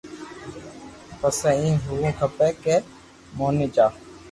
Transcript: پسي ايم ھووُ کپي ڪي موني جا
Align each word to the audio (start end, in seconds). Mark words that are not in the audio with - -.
پسي 1.19 1.49
ايم 1.59 1.75
ھووُ 1.85 2.07
کپي 2.19 2.49
ڪي 2.63 2.75
موني 3.37 3.67
جا 3.75 3.87